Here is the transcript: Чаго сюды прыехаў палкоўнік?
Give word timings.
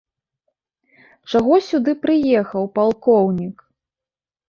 Чаго 1.35 1.53
сюды 1.69 1.91
прыехаў 2.07 2.63
палкоўнік? 2.81 3.57